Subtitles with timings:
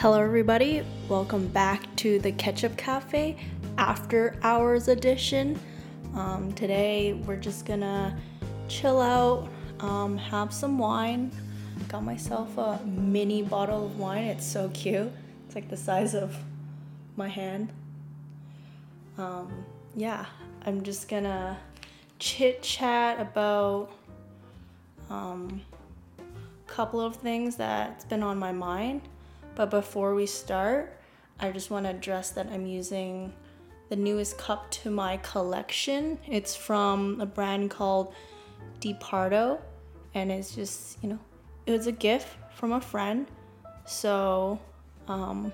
[0.00, 0.84] Hello, everybody.
[1.08, 3.36] Welcome back to the Ketchup Cafe
[3.78, 5.58] After Hours Edition.
[6.14, 8.16] Um, today, we're just gonna
[8.68, 9.48] chill out,
[9.80, 11.32] um, have some wine.
[11.88, 14.22] Got myself a mini bottle of wine.
[14.26, 15.10] It's so cute.
[15.46, 16.36] It's like the size of
[17.16, 17.72] my hand.
[19.18, 19.64] Um,
[19.96, 20.26] yeah,
[20.64, 21.58] I'm just gonna
[22.20, 23.90] chit chat about
[25.10, 25.60] um,
[26.20, 29.02] a couple of things that's been on my mind.
[29.58, 30.96] But before we start,
[31.40, 33.32] I just want to address that I'm using
[33.88, 36.16] the newest cup to my collection.
[36.28, 38.14] It's from a brand called
[38.78, 39.58] DiPardo,
[40.14, 41.18] and it's just, you know,
[41.66, 43.26] it was a gift from a friend.
[43.84, 44.60] So,
[45.08, 45.52] um,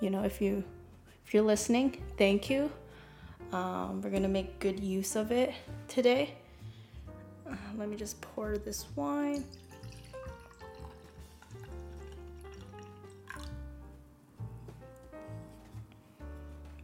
[0.00, 0.62] you know, if you
[1.26, 2.70] if you're listening, thank you.
[3.50, 5.52] Um, we're gonna make good use of it
[5.88, 6.36] today.
[7.44, 9.44] Uh, let me just pour this wine.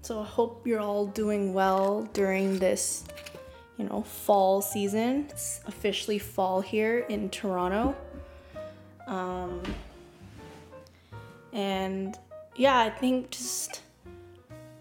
[0.02, 3.04] So I hope you're all doing well during this,
[3.78, 5.28] you know, fall season.
[5.30, 7.94] It's officially fall here in Toronto.
[9.06, 9.62] Um,
[11.52, 12.18] and
[12.56, 13.82] yeah, I think just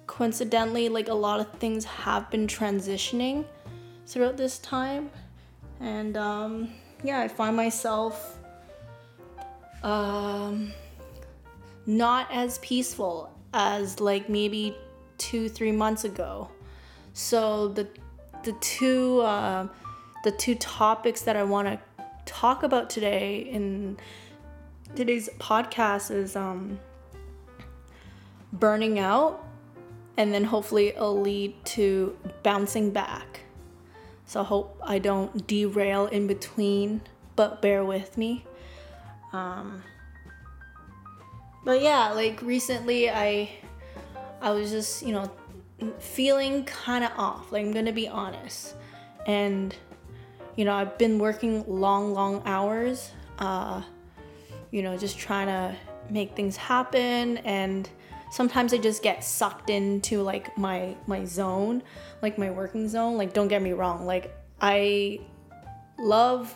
[0.08, 3.46] coincidentally, like a lot of things have been transitioning
[4.08, 5.12] throughout this time.
[5.80, 6.70] And um,
[7.04, 8.40] yeah, I find myself
[9.84, 10.72] um,
[11.86, 14.76] not as peaceful as like maybe
[15.22, 16.50] two three months ago.
[17.14, 17.88] So the
[18.44, 19.68] the two uh,
[20.24, 21.80] the two topics that I want to
[22.26, 23.98] talk about today in
[24.96, 26.80] today's podcast is um,
[28.52, 29.46] burning out,
[30.18, 33.42] and then hopefully it'll lead to bouncing back.
[34.26, 37.02] So hope I don't derail in between,
[37.36, 38.44] but bear with me.
[39.34, 39.84] Um,
[41.64, 43.52] but yeah, like recently I
[44.42, 45.32] I was just, you know,
[46.00, 47.52] feeling kind of off.
[47.52, 48.76] Like, I'm gonna be honest.
[49.28, 49.76] And,
[50.56, 53.82] you know, I've been working long, long hours, uh,
[54.72, 55.76] you know, just trying to
[56.10, 57.38] make things happen.
[57.40, 57.88] And
[58.32, 61.84] sometimes I just get sucked into like my my zone,
[62.22, 63.18] like my working zone.
[63.18, 64.06] Like, don't get me wrong.
[64.06, 65.20] Like, I
[66.00, 66.56] love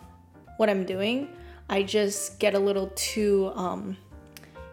[0.57, 1.29] what I'm doing.
[1.69, 3.97] I just get a little too um,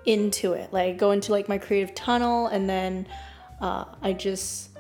[0.05, 0.73] into it.
[0.73, 3.07] Like go into like my creative tunnel and then
[3.61, 4.71] uh, I just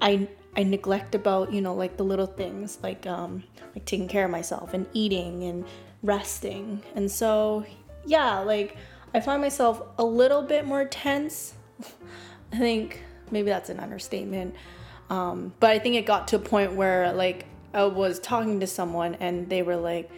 [0.00, 3.44] I I neglect about, you know, like the little things like um
[3.74, 5.64] like taking care of myself and eating and
[6.02, 6.82] resting.
[6.94, 7.64] And so
[8.04, 8.76] yeah, like
[9.14, 11.54] I find myself a little bit more tense.
[12.52, 14.54] I think maybe that's an understatement.
[15.10, 18.66] Um, but I think it got to a point where like I was talking to
[18.66, 20.10] someone and they were like,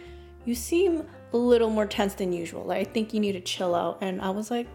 [0.45, 2.63] "You seem a little more tense than usual.
[2.63, 3.99] Like, I think you need to chill out.
[4.01, 4.67] And I was like,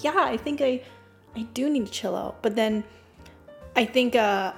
[0.00, 0.82] yeah, I think I,
[1.36, 2.42] I do need to chill out.
[2.42, 2.84] But then
[3.76, 4.52] I think uh,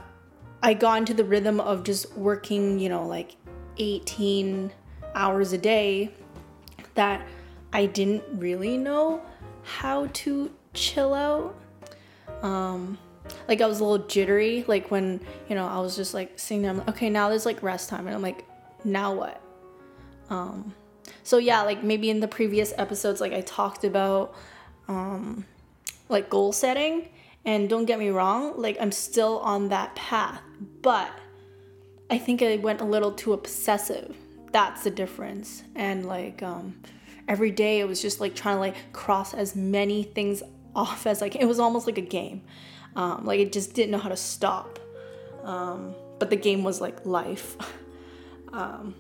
[0.63, 3.37] I got into the rhythm of just working, you know, like
[3.79, 4.73] 18
[5.15, 6.13] hours a day
[6.95, 7.27] that
[7.73, 9.23] I didn't really know
[9.63, 11.55] how to chill out.
[12.43, 12.99] Um,
[13.49, 16.63] like I was a little jittery, like when, you know, I was just like sitting
[16.63, 18.07] there, I'm like, okay, now there's like rest time.
[18.07, 18.45] And I'm like,
[18.85, 19.41] now what?
[20.31, 20.75] Um,
[21.23, 24.35] so yeah, like maybe in the previous episodes, like I talked about
[24.89, 25.45] um,
[26.09, 27.09] like goal setting.
[27.45, 30.43] And don't get me wrong, like I'm still on that path,
[30.83, 31.11] but
[32.11, 34.15] I think I went a little too obsessive.
[34.53, 35.63] That's the difference.
[35.75, 36.83] And like um,
[37.29, 40.43] every day, it was just like trying to like cross as many things
[40.75, 42.43] off as like it was almost like a game.
[42.95, 44.79] Um, like it just didn't know how to stop.
[45.43, 47.57] Um, but the game was like life.
[48.53, 48.95] um,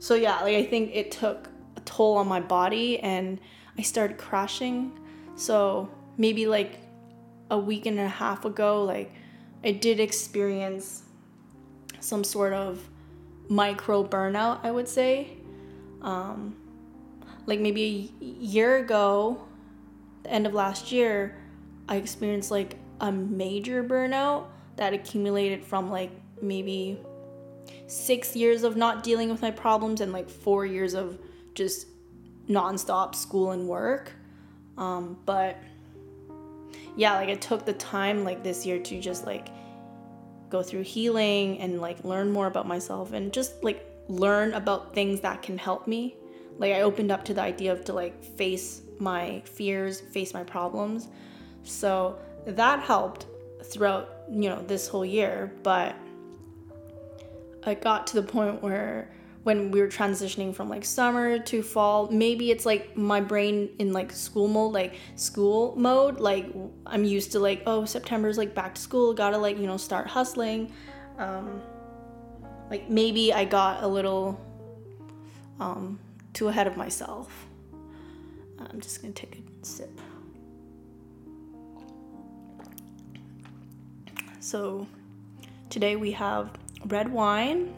[0.00, 3.38] so yeah, like I think it took a toll on my body and
[3.78, 4.98] I started crashing.
[5.36, 6.78] So maybe like
[7.50, 9.12] a week and a half ago, like
[9.62, 11.02] I did experience
[12.00, 12.80] some sort of
[13.50, 15.36] micro burnout, I would say.
[16.00, 16.56] Um,
[17.44, 19.46] like maybe a year ago,
[20.22, 21.36] the end of last year,
[21.90, 24.46] I experienced like a major burnout
[24.76, 26.10] that accumulated from like
[26.40, 26.98] maybe
[27.90, 31.18] six years of not dealing with my problems and like four years of
[31.54, 31.88] just
[32.48, 34.12] nonstop school and work.
[34.78, 35.58] Um, but
[36.96, 39.48] yeah, like it took the time like this year to just like
[40.50, 45.20] go through healing and like learn more about myself and just like learn about things
[45.20, 46.14] that can help me.
[46.58, 50.44] Like I opened up to the idea of to like face my fears, face my
[50.44, 51.08] problems.
[51.64, 53.26] So that helped
[53.64, 55.96] throughout, you know, this whole year, but
[57.64, 59.10] I got to the point where
[59.42, 63.90] when we were transitioning from like summer to fall maybe it's like my brain in
[63.90, 66.46] like school mode like school mode like
[66.84, 70.06] i'm used to like oh september's like back to school gotta like you know start
[70.06, 70.70] hustling.
[71.18, 71.62] Um
[72.70, 74.38] like maybe i got a little
[75.58, 75.98] um
[76.32, 77.46] too ahead of myself.
[78.58, 79.90] I'm just gonna take a sip.
[84.38, 84.86] So
[85.68, 86.50] today we have
[86.86, 87.74] red wine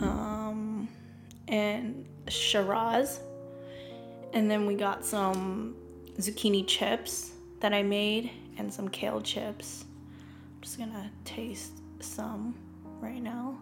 [0.00, 0.88] um,
[1.48, 3.20] and Shiraz.
[4.32, 5.76] And then we got some
[6.18, 9.84] zucchini chips that I made and some kale chips.
[10.54, 12.54] I'm just gonna taste some
[13.00, 13.58] right now.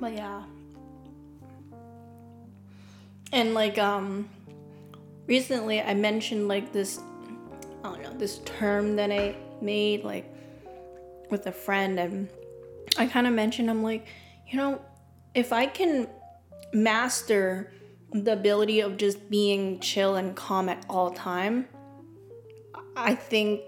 [0.00, 0.42] But yeah.
[3.32, 4.28] And like um
[5.26, 7.00] recently I mentioned like this
[7.84, 10.32] I don't know, this term that I made like
[11.30, 12.28] with a friend and
[12.96, 14.06] I kind of mentioned I'm like,
[14.48, 14.80] you know,
[15.34, 16.08] if I can
[16.72, 17.72] master
[18.12, 21.68] the ability of just being chill and calm at all time,
[22.96, 23.60] I think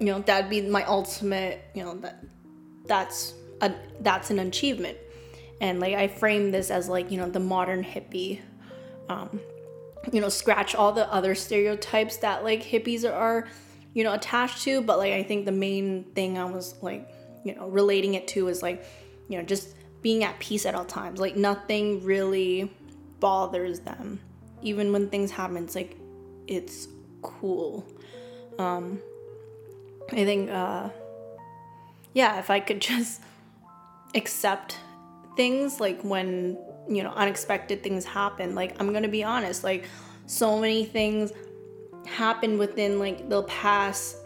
[0.00, 2.24] you know that'd be my ultimate, you know, that
[2.86, 4.98] that's a that's an achievement
[5.60, 8.40] and like i frame this as like you know the modern hippie
[9.08, 9.40] um
[10.12, 13.48] you know scratch all the other stereotypes that like hippies are
[13.94, 14.82] you know attached to.
[14.82, 17.08] But like i think the main thing i was like
[17.44, 18.84] you know relating it to is like
[19.28, 21.18] you know just being at peace at all times.
[21.18, 22.70] Like nothing really
[23.18, 24.20] bothers them.
[24.62, 25.96] Even when things happen it's like
[26.46, 26.88] it's
[27.22, 27.84] cool.
[28.58, 29.00] Um
[30.12, 30.88] i think uh
[32.14, 33.20] yeah if i could just
[34.14, 34.78] accept
[35.36, 39.84] things like when you know unexpected things happen like i'm gonna be honest like
[40.26, 41.32] so many things
[42.06, 44.16] happened within like the past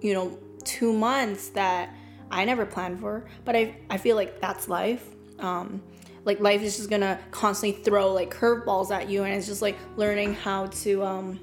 [0.00, 1.94] you know two months that
[2.30, 5.06] i never planned for but i, I feel like that's life
[5.38, 5.82] um
[6.24, 9.78] like life is just gonna constantly throw like curveballs at you and it's just like
[9.96, 11.40] learning how to um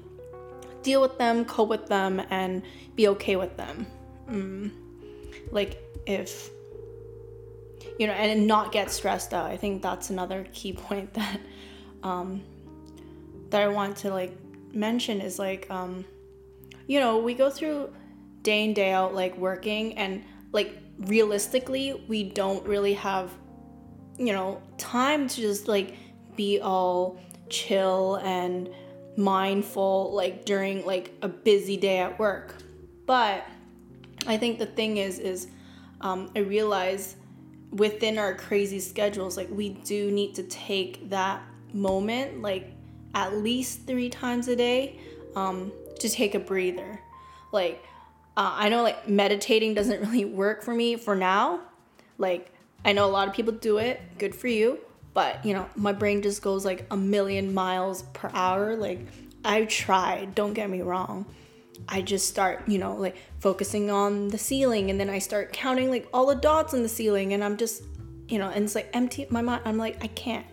[0.82, 2.62] deal with them cope with them and
[2.94, 3.86] be okay with them
[4.30, 4.70] mm.
[5.50, 6.50] like if
[7.98, 9.50] you know, and not get stressed out.
[9.50, 11.40] I think that's another key point that
[12.02, 12.42] um,
[13.50, 14.36] that I want to like
[14.72, 16.04] mention is like um,
[16.86, 17.92] you know, we go through
[18.42, 20.22] day in day out like working and
[20.52, 23.32] like realistically we don't really have
[24.18, 25.96] you know time to just like
[26.36, 27.18] be all
[27.48, 28.70] chill and
[29.16, 32.54] mindful like during like a busy day at work
[33.04, 33.44] but
[34.26, 35.48] i think the thing is is
[36.02, 37.16] um, i realize
[37.70, 41.42] within our crazy schedules, like we do need to take that
[41.72, 42.72] moment, like
[43.14, 44.98] at least three times a day,
[45.34, 47.00] um, to take a breather.
[47.52, 47.82] Like,
[48.36, 51.60] uh, I know like meditating doesn't really work for me for now.
[52.18, 52.52] Like,
[52.84, 54.78] I know a lot of people do it, good for you,
[55.12, 58.76] but you know, my brain just goes like a million miles per hour.
[58.76, 59.00] Like,
[59.44, 61.26] I've tried, don't get me wrong.
[61.88, 65.90] I just start, you know, like focusing on the ceiling and then I start counting
[65.90, 67.82] like all the dots on the ceiling and I'm just,
[68.28, 69.62] you know, and it's like empty my mind.
[69.64, 70.46] I'm like, I can't,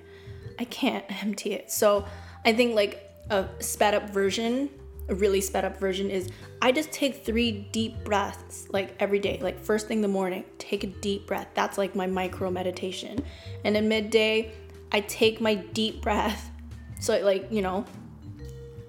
[0.59, 1.71] I can't empty it.
[1.71, 2.05] So
[2.45, 4.69] I think like a sped up version,
[5.09, 6.29] a really sped up version is
[6.61, 9.39] I just take three deep breaths like every day.
[9.41, 11.47] Like first thing in the morning, take a deep breath.
[11.53, 13.23] That's like my micro meditation.
[13.63, 14.51] And at midday,
[14.91, 16.51] I take my deep breath.
[16.99, 17.85] So like, you know,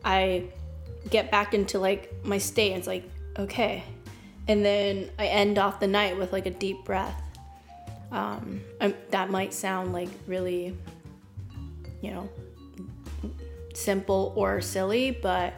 [0.05, 0.51] I
[1.11, 2.71] get back into like my state.
[2.71, 3.09] And it's like,
[3.39, 3.85] okay.
[4.49, 7.21] And then I end off the night with like a deep breath.
[8.13, 10.77] Um, I'm, that might sound like really,
[12.01, 12.29] you know,
[13.75, 15.55] simple or silly, but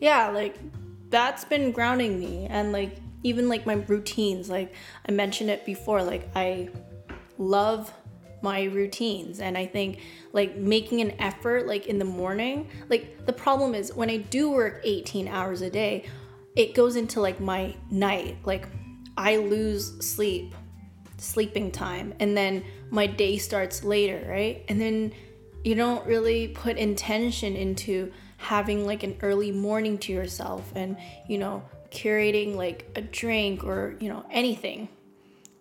[0.00, 0.56] yeah, like
[1.08, 2.46] that's been grounding me.
[2.50, 4.74] And like, even like my routines, like
[5.08, 6.68] I mentioned it before, like I
[7.38, 7.92] love
[8.42, 9.40] my routines.
[9.40, 10.00] And i think
[10.32, 14.50] like making an effort like in the morning like the problem is when i do
[14.50, 16.04] work 18 hours a day
[16.56, 18.36] it goes into like my night.
[18.44, 18.68] Like
[19.16, 20.54] i lose sleep
[21.18, 24.64] sleeping time and then my day starts later right?
[24.68, 25.12] And then
[25.64, 30.96] you don't really put intention into having like an early morning to yourself and
[31.28, 34.88] you know curating like a drink or you know anything.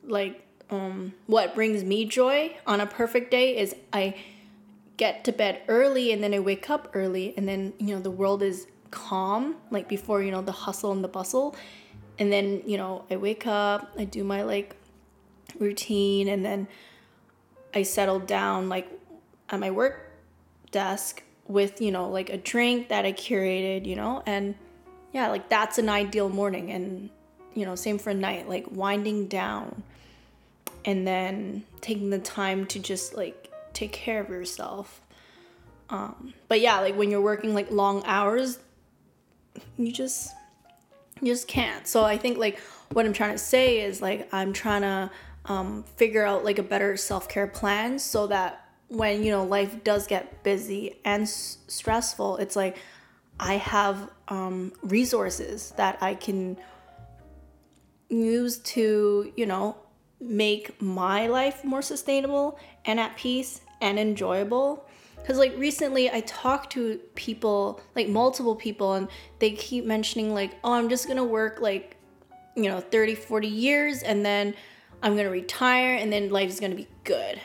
[0.04, 4.16] Like um, what brings me joy on a perfect day is I
[4.98, 8.12] get to bed early and then I wake up early and then you know the
[8.12, 11.56] world is calm like before you know the hustle and the bustle
[12.20, 14.76] and then you know I wake up I do my like
[15.60, 16.68] routine and then
[17.74, 18.90] I settled down like
[19.50, 20.12] at my work
[20.72, 24.56] desk with, you know, like a drink that I curated, you know, and
[25.14, 26.72] yeah, like that's an ideal morning.
[26.72, 27.10] And,
[27.54, 29.84] you know, same for night, like winding down
[30.86, 35.02] and then taking the time to just like take care of yourself.
[35.90, 38.60] Um, but yeah, like when you're working like long hours,
[39.78, 40.34] you just
[41.22, 41.88] you just can't.
[41.88, 42.60] So I think like
[42.94, 45.12] what I'm trying to say is like I'm trying to
[45.46, 49.84] um, figure out like a better self care plan so that when you know life
[49.84, 52.78] does get busy and s- stressful, it's like
[53.40, 56.58] I have um, resources that I can
[58.10, 59.78] use to you know
[60.22, 64.86] make my life more sustainable and at peace and enjoyable.
[65.18, 69.08] Because like recently i talked to people like multiple people and
[69.40, 71.96] they keep mentioning like oh i'm just gonna work like
[72.56, 74.56] you know 30 40 years and then
[75.04, 77.40] i'm gonna retire and then life is gonna be good.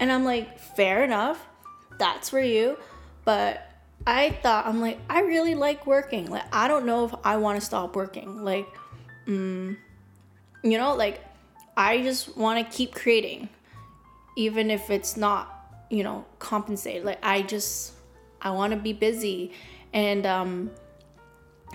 [0.00, 1.46] And i'm like fair enough.
[1.98, 2.78] That's for you.
[3.24, 3.68] But
[4.06, 6.30] i thought i'm like i really like working.
[6.30, 8.44] Like i don't know if i want to stop working.
[8.44, 8.66] Like
[9.26, 9.76] mm,
[10.62, 11.24] you know like
[11.76, 13.48] i just want to keep creating
[14.36, 15.62] even if it's not
[15.92, 17.04] you know compensated.
[17.04, 17.92] Like i just
[18.40, 19.52] i want to be busy.
[19.92, 20.70] And um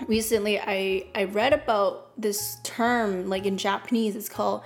[0.06, 4.62] recently i i read about this term like in japanese it's called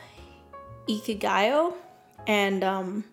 [0.89, 1.73] ikigai.
[2.27, 3.05] And um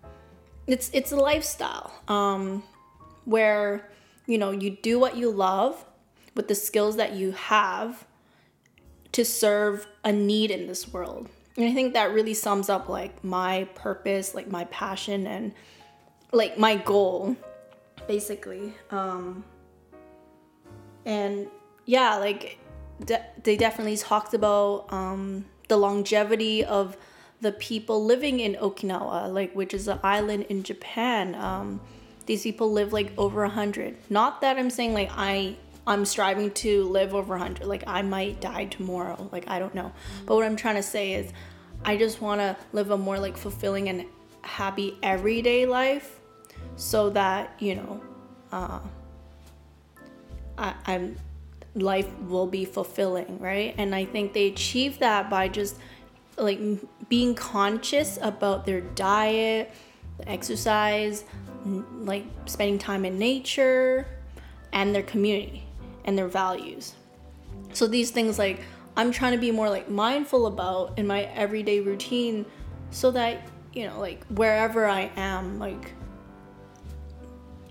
[0.65, 2.63] it's it's a lifestyle um
[3.25, 3.89] where
[4.25, 5.83] you know you do what you love
[6.35, 8.05] with the skills that you have
[9.11, 11.27] to serve a need in this world
[11.59, 15.53] and i think that really sums up like my purpose like my passion and
[16.31, 17.35] like my goal
[18.07, 18.73] basically.
[18.89, 19.43] Um
[21.05, 21.47] and
[21.85, 22.57] yeah like
[23.05, 26.97] de- they definitely talked about um the longevity of
[27.41, 31.35] the people living in okinawa like which is an island in japan.
[31.35, 31.81] Um
[32.25, 33.95] these people live like over a hundred.
[34.09, 35.55] Not that i'm saying like i
[35.89, 37.67] i'm striving to live over hundred.
[37.67, 39.27] Like i might die tomorrow.
[39.31, 39.91] Like i don't know.
[40.25, 41.33] But what i'm trying to say is
[41.83, 44.05] i just want to live a more like fulfilling and
[44.41, 46.19] happy everyday life
[46.75, 48.01] so that you know
[48.51, 48.79] uh,
[50.57, 51.17] I, I'm
[51.75, 53.75] life will be fulfilling, right?
[53.77, 55.77] And I think they achieve that by just
[56.37, 56.59] like
[57.09, 59.71] being conscious about their diet,
[60.25, 61.23] exercise,
[61.65, 64.07] like spending time in nature,
[64.73, 65.68] and their community
[66.05, 66.93] and their values.
[67.73, 68.61] So these things like
[68.97, 72.45] I'm trying to be more like mindful about in my everyday routine
[72.91, 75.93] so that you know like wherever I am like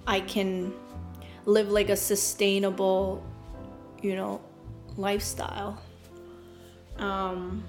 [0.07, 0.73] I can
[1.45, 3.23] live like a sustainable
[4.03, 4.41] you know
[4.97, 5.81] lifestyle
[6.99, 7.65] um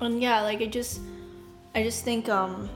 [0.00, 1.00] and yeah like i just
[1.74, 2.68] i just think um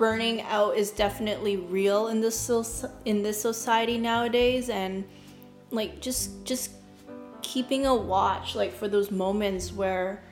[0.00, 4.70] burning out is definitely real in this soc- in this society nowadays.
[4.70, 5.04] And
[5.70, 6.70] like just just
[7.42, 10.22] keeping a watch like for those moments where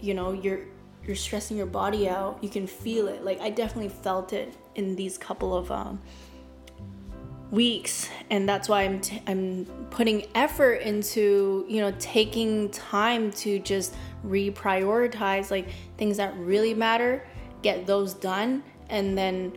[0.00, 0.60] you know you're
[1.04, 3.22] you're stressing your body out you can feel it.
[3.22, 6.00] Like i definitely felt it in these couple of um
[7.50, 8.08] weeks.
[8.30, 13.94] And that's why I'm t- I'm putting effort into you know taking time to just
[14.24, 17.22] reprioritize like things that really matter
[17.62, 19.56] get those done and then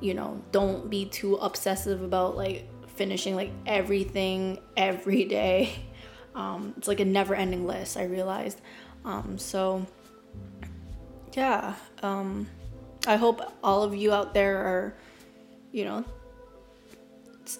[0.00, 5.72] you know don't be too obsessive about like finishing like everything every day.
[6.34, 8.60] Um, it's like a never ending list I realized.
[9.04, 9.84] Um, so
[11.32, 12.46] yeah um,
[13.08, 14.94] I hope all of you out there are
[15.72, 16.04] you know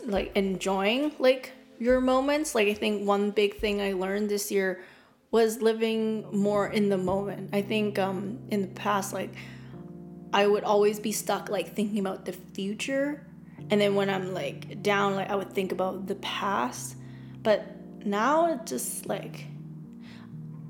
[0.04, 1.50] like enjoying like
[1.80, 2.54] your moments.
[2.54, 4.84] Like i think one big thing i learned this year
[5.30, 7.50] was living more in the moment.
[7.52, 9.34] I think um in the past like
[10.32, 13.24] i would always be stuck like thinking about the future.
[13.70, 16.96] And then when i'm like down like i would think about the past.
[17.42, 17.66] But
[18.04, 19.44] now it's just like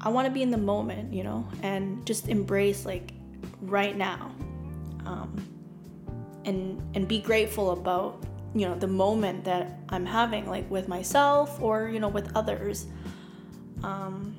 [0.01, 3.13] i want to be in the moment you know and just embrace like
[3.63, 4.35] right now.
[5.07, 5.47] Um
[6.45, 8.23] and and be grateful about
[8.55, 12.87] you know the moment that i'm having like with myself or you know with others.
[13.83, 14.35] Um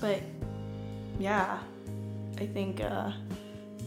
[0.00, 0.22] but
[1.18, 1.58] yeah
[2.38, 3.10] i think uh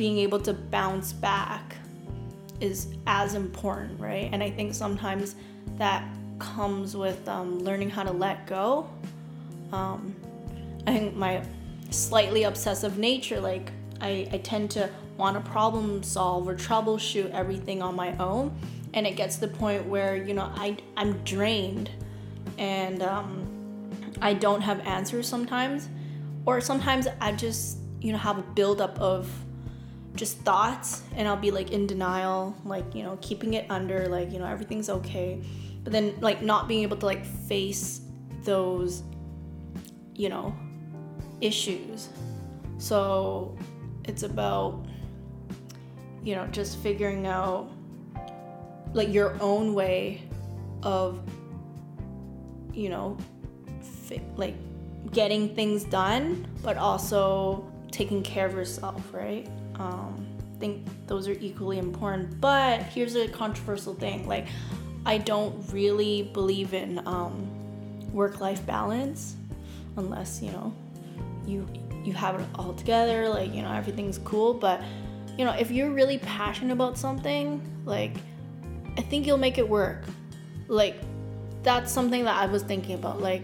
[0.02, 1.76] being able to bounce back
[2.60, 4.30] is as important right?
[4.32, 5.36] And i think sometimes
[5.78, 6.04] that
[6.40, 8.90] comes with um, learning how to let go.
[9.72, 10.16] Um
[10.88, 11.44] i think my
[11.92, 13.72] slightly obsessive nature like
[14.10, 18.44] i i tend to want to problem solve or troubleshoot everything on my own.
[18.96, 21.92] And it gets to the point where you know I I'm drained.
[22.58, 23.28] And um,
[24.30, 25.90] I don't have answers sometimes.
[26.48, 29.30] Or sometimes I just you know, have a buildup of
[30.16, 34.32] just thoughts and I'll be like in denial, like, you know, keeping it under, like,
[34.32, 35.42] you know, everything's okay.
[35.84, 38.02] But then like not being able to like face
[38.44, 39.04] those,
[40.16, 40.56] you know,
[41.40, 42.10] issues.
[42.78, 43.58] So
[44.06, 44.86] it's about,
[46.24, 47.72] you know, just figuring out
[48.94, 50.24] like your own way
[50.84, 51.20] of,
[52.74, 53.18] you know,
[53.82, 54.56] fi- like
[55.12, 59.48] getting things done, but also taking care of yourself, right?
[59.76, 62.40] Um, I think those are equally important.
[62.40, 64.48] But here's a controversial thing like,
[65.06, 67.50] I don't really believe in um,
[68.14, 69.36] work life balance
[69.98, 70.74] unless, you know,
[71.46, 71.68] you
[72.04, 74.82] you have it all together like you know everything's cool but
[75.38, 78.16] you know if you're really passionate about something like
[78.98, 80.04] i think you'll make it work
[80.68, 80.96] like
[81.64, 83.44] that's something that i was thinking about like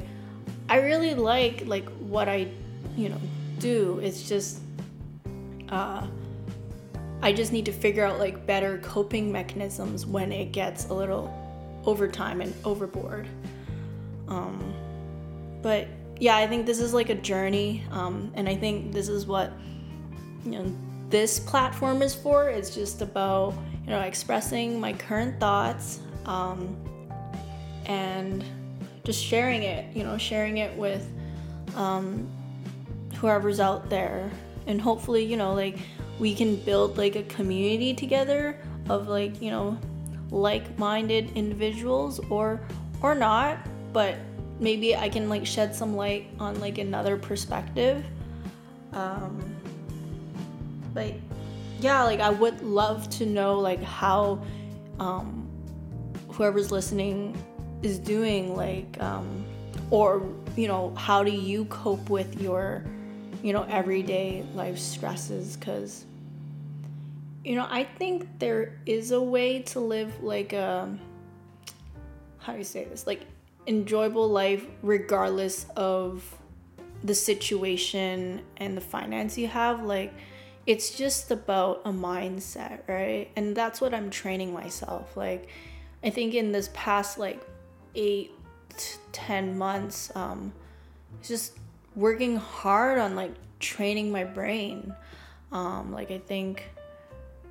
[0.70, 2.48] i really like like what i
[2.96, 3.22] you know
[3.60, 4.60] do it's just
[5.70, 6.06] uh
[7.22, 11.34] i just need to figure out like better coping mechanisms when it gets a little
[11.86, 13.28] overtime and overboard.
[14.28, 14.74] Um
[15.62, 15.88] but
[16.20, 19.54] yeah i think this is like a journey um and i think this is what
[20.44, 20.76] you know
[21.10, 22.50] this platform is for.
[22.50, 23.54] It's just about
[23.86, 26.76] you know expressing my current thoughts um
[27.86, 28.44] and
[29.06, 31.10] just sharing it you know sharing it with
[31.76, 32.30] um
[33.20, 34.30] whoever's out there.
[34.66, 35.78] And hopefully you know like
[36.20, 38.60] we can build like a community together
[38.90, 39.78] of like you know
[40.32, 42.60] like-minded individuals or
[43.02, 43.58] or not
[43.94, 44.16] but
[44.60, 48.04] maybe i can like shed some light on like another perspective.
[48.94, 49.56] Um
[50.94, 51.14] but
[51.80, 54.42] yeah like i would love to know like how
[55.00, 55.48] um
[56.30, 57.38] whoever's listening
[57.84, 59.46] is doing like um
[59.92, 60.24] or
[60.56, 62.84] you know how do you cope with your
[63.44, 66.06] you know everyday life stresses because
[67.44, 70.98] you know i think there is a way to live like a
[72.48, 73.06] how do you say this?
[73.06, 73.26] Like
[73.68, 76.24] enjoyable life regardless of
[77.04, 80.14] the situation and the finance you have like
[80.66, 83.30] it's just about a mindset right?
[83.36, 85.50] And that's what i'm training myself like
[86.04, 87.46] i think in this past like
[87.96, 88.32] eight
[89.12, 90.54] ten months um
[91.20, 91.58] it's just
[91.98, 94.96] working hard on like training my brain.
[95.52, 96.70] Um like i think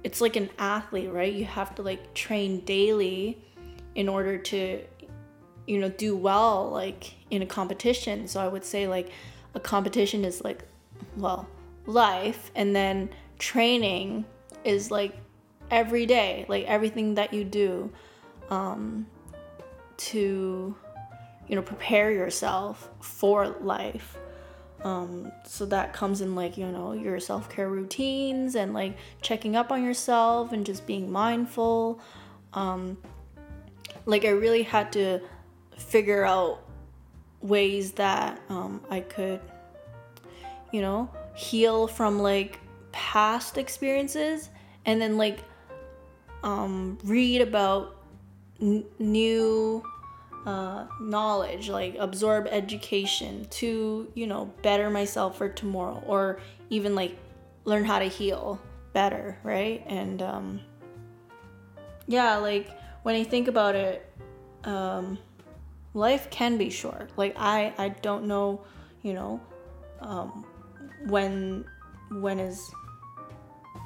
[0.05, 1.33] it's like an athlete right?
[1.33, 3.43] You have to like train daily
[3.97, 4.81] in order to
[5.67, 8.29] you know do well like in a competition.
[8.29, 9.11] So i would say like
[9.55, 10.63] a competition is like
[11.17, 11.49] well
[11.87, 14.25] life and then training
[14.65, 15.17] is like
[15.71, 17.91] every day like everything that you do
[18.51, 19.07] um
[19.97, 20.75] to
[21.49, 24.19] you know prepare yourself for life
[24.85, 29.73] um so that comes in like you know your self-care routines and like checking up
[29.73, 32.01] on yourself and just being mindful.
[32.53, 32.99] Um
[34.05, 35.21] like i really had to
[35.77, 36.67] figure out
[37.41, 39.41] ways that um, I could,
[40.73, 42.59] you know, heal from like
[42.93, 44.51] past experiences
[44.85, 45.41] and then like
[46.43, 47.97] um, read about
[48.61, 49.83] n- new
[50.47, 56.39] uh, knowledge, like absorb education to, you know, better myself for tomorrow or
[56.71, 57.19] even like
[57.65, 58.61] learn how to heal
[58.93, 59.83] better, right?
[59.87, 60.61] And um,
[62.07, 62.71] yeah, like
[63.03, 64.09] when I think about it,
[64.63, 65.19] um,
[65.95, 67.11] life can be short.
[67.17, 68.65] Like I I don't know,
[69.03, 69.41] you know,
[70.01, 70.47] um,
[71.09, 71.65] when
[72.11, 72.71] when is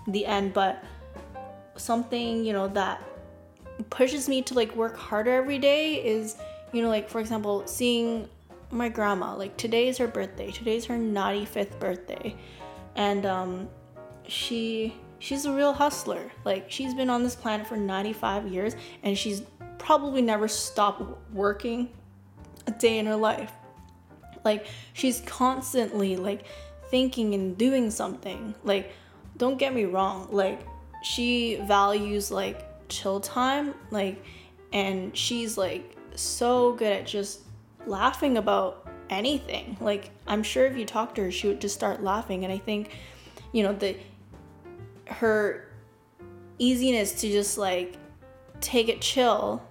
[0.08, 0.84] the end, but
[1.76, 3.02] something you know that
[3.88, 6.36] pushes me to like work harder every day is
[6.72, 8.28] you know like for example seeing
[8.70, 12.34] my grandma like today's her birthday today's her 95th birthday
[12.96, 13.68] and um
[14.28, 19.16] she she's a real hustler like she's been on this planet for 95 years and
[19.16, 19.42] she's
[19.80, 21.88] probably never stopped working
[22.66, 23.52] a day in her life.
[24.44, 26.44] Like she's constantly like
[26.90, 28.54] thinking and doing something.
[28.62, 28.92] Like
[29.36, 30.60] don't get me wrong, like
[31.02, 34.22] she values like chill time, like
[34.72, 37.40] and she's like so good at just
[37.86, 39.76] laughing about anything.
[39.80, 42.58] Like I'm sure if you talk to her, she would just start laughing and I
[42.58, 42.90] think
[43.52, 43.96] you know the
[45.06, 45.66] her
[46.58, 47.96] easiness to just like
[48.60, 49.62] take it chill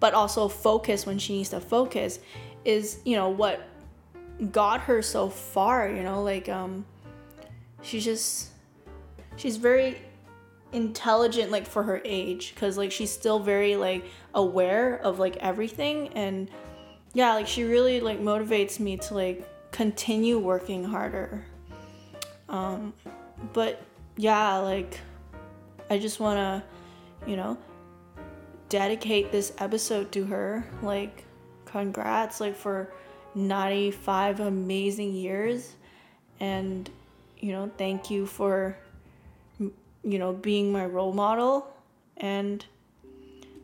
[0.00, 2.20] but also focus when she needs to focus
[2.64, 3.60] is you know what
[4.52, 6.86] got her so far you know like um
[7.82, 8.50] she's just
[9.36, 9.98] she's very
[10.72, 16.08] intelligent like for her age because like she's still very like aware of like everything
[16.14, 16.50] and
[17.14, 21.44] yeah like she really like motivates me to like continue working harder
[22.48, 22.94] Um,
[23.52, 23.82] but
[24.16, 25.00] yeah, like,
[25.90, 27.58] I just want to, you know,
[28.68, 30.64] dedicate this episode to her.
[30.82, 31.24] Like,
[31.64, 32.92] congrats, like, for
[33.34, 35.74] 95 amazing years.
[36.40, 36.88] And,
[37.38, 38.76] you know, thank you for,
[40.06, 41.66] you know, being my role model.
[42.16, 42.64] And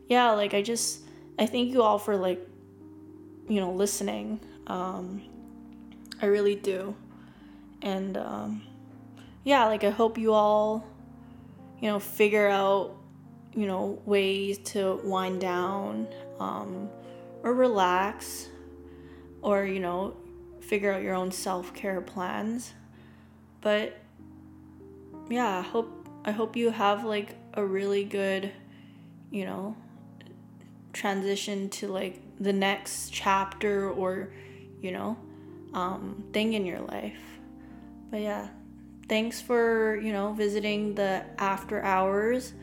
[0.09, 0.99] yeah, like, I just,
[1.39, 2.45] I thank you all for, like,
[3.47, 4.41] you know, listening.
[4.67, 5.23] Um,
[6.21, 6.95] I really do.
[7.81, 8.63] And, um,
[9.45, 10.85] yeah, like, I hope you all,
[11.79, 12.95] you know, figure out,
[13.55, 16.07] you know, ways to wind down
[16.39, 16.89] um,
[17.41, 18.49] or relax
[19.41, 20.15] or, you know,
[20.59, 22.73] figure out your own self care plans.
[23.61, 23.97] But
[25.29, 28.51] yeah, I hope I hope you have like a really good,
[29.29, 29.75] you know,
[30.93, 34.33] transition to like the next chapter or,
[34.81, 35.17] you know,
[35.73, 37.19] um, thing in your life.
[38.09, 38.47] But yeah,
[39.09, 42.53] thanks for, you know, visiting the after hours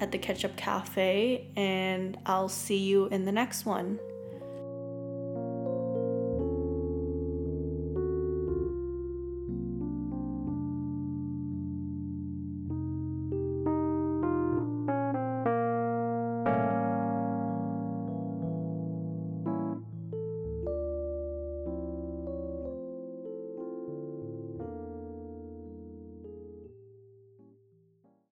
[0.00, 3.98] at the Ketchup Cafe, and I'll see you in the next one.